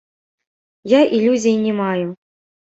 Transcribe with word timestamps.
Я 0.93 1.01
ілюзій 1.17 1.55
не 1.67 1.73
маю. 1.83 2.09